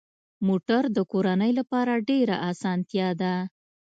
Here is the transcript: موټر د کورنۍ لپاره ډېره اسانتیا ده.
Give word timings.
موټر 0.47 0.83
د 0.95 0.99
کورنۍ 1.11 1.51
لپاره 1.59 1.93
ډېره 2.09 2.35
اسانتیا 2.51 3.09
ده. 3.21 3.35